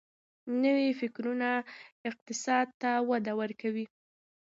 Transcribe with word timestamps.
نوي 0.63 0.89
فکرونه 1.01 1.49
اقتصاد 2.09 2.67
ته 2.81 2.91
وده 3.09 3.33
ورکوي. 3.41 3.85